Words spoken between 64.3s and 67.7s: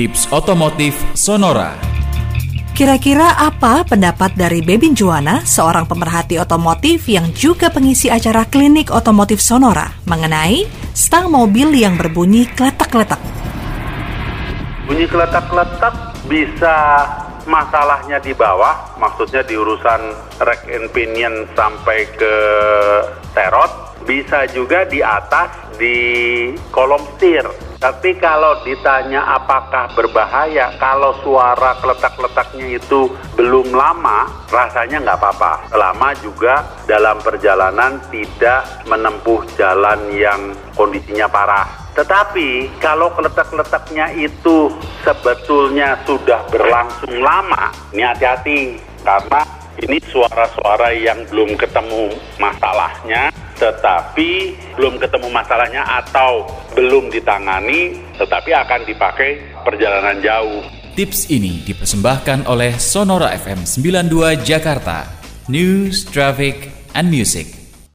Jakarta. News, Traffic, and Music.